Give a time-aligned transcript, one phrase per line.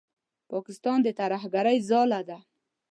[0.51, 2.37] پاکستان د ترهګرۍ ځاله ده.